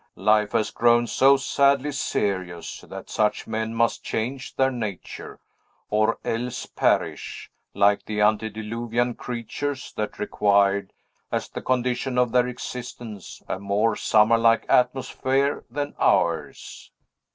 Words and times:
Life 0.15 0.53
has 0.53 0.71
grown 0.71 1.05
so 1.05 1.37
sadly 1.37 1.91
serious, 1.91 2.81
that 2.89 3.07
such 3.11 3.45
men 3.45 3.75
must 3.75 4.03
change 4.03 4.55
their 4.55 4.71
nature, 4.71 5.39
or 5.91 6.17
else 6.25 6.65
perish, 6.65 7.51
like 7.75 8.05
the 8.05 8.19
antediluvian 8.19 9.13
creatures 9.13 9.93
that 9.97 10.17
required, 10.17 10.91
as 11.31 11.49
the 11.49 11.61
condition 11.61 12.17
of 12.17 12.31
their 12.31 12.47
existence, 12.47 13.43
a 13.47 13.59
more 13.59 13.95
summer 13.95 14.39
like 14.39 14.65
atmosphere 14.67 15.65
than 15.69 15.93
ours." 15.99 16.89